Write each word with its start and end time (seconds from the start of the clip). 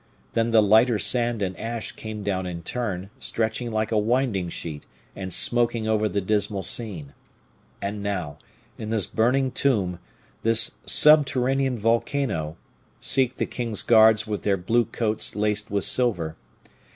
Then 0.33 0.49
the 0.49 0.63
lighter 0.63 0.97
sand 0.97 1.43
and 1.43 1.55
ash 1.59 1.91
came 1.91 2.23
down 2.23 2.47
in 2.47 2.63
turn, 2.63 3.11
stretching 3.19 3.69
like 3.69 3.91
a 3.91 3.99
winding 3.99 4.49
sheet 4.49 4.87
and 5.15 5.31
smoking 5.31 5.87
over 5.87 6.09
the 6.09 6.21
dismal 6.21 6.63
scene. 6.63 7.13
And 7.83 8.01
now, 8.01 8.39
in 8.79 8.89
this 8.89 9.05
burning 9.05 9.51
tomb, 9.51 9.99
this 10.41 10.77
subterranean 10.87 11.77
volcano, 11.77 12.57
seek 12.99 13.35
the 13.35 13.45
king's 13.45 13.83
guards 13.83 14.25
with 14.25 14.41
their 14.41 14.57
blue 14.57 14.85
coats 14.85 15.35
laced 15.35 15.69
with 15.69 15.83
silver. 15.83 16.35